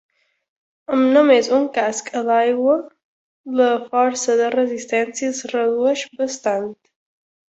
[0.95, 2.77] Amb només un casc a l'aigua,
[3.59, 6.67] la força de resistència es redueix bastant.